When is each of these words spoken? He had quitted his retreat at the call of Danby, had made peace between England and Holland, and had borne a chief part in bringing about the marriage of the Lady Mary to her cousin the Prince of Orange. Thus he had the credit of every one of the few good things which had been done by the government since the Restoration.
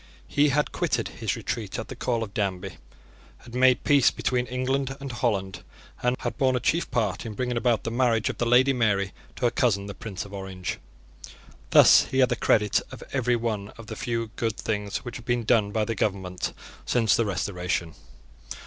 He 0.27 0.49
had 0.49 0.71
quitted 0.71 1.09
his 1.09 1.35
retreat 1.35 1.77
at 1.77 1.87
the 1.87 1.95
call 1.95 2.23
of 2.23 2.33
Danby, 2.33 2.77
had 3.37 3.53
made 3.53 3.83
peace 3.83 4.09
between 4.09 4.47
England 4.47 4.97
and 4.99 5.11
Holland, 5.11 5.61
and 6.01 6.15
had 6.21 6.39
borne 6.39 6.55
a 6.55 6.59
chief 6.59 6.89
part 6.89 7.23
in 7.23 7.35
bringing 7.35 7.55
about 7.55 7.83
the 7.83 7.91
marriage 7.91 8.27
of 8.27 8.39
the 8.39 8.47
Lady 8.47 8.73
Mary 8.73 9.11
to 9.35 9.45
her 9.45 9.51
cousin 9.51 9.85
the 9.85 9.93
Prince 9.93 10.25
of 10.25 10.33
Orange. 10.33 10.79
Thus 11.69 12.05
he 12.05 12.17
had 12.17 12.29
the 12.29 12.35
credit 12.35 12.81
of 12.91 13.03
every 13.13 13.35
one 13.35 13.67
of 13.77 13.85
the 13.85 13.95
few 13.95 14.31
good 14.37 14.57
things 14.57 15.05
which 15.05 15.17
had 15.17 15.25
been 15.25 15.43
done 15.43 15.71
by 15.71 15.85
the 15.85 15.93
government 15.93 16.51
since 16.83 17.15
the 17.15 17.23
Restoration. 17.25 17.93